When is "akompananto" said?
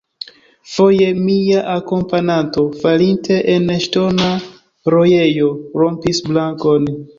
1.73-2.63